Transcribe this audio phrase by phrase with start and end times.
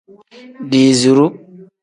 [0.71, 1.27] Diiziru.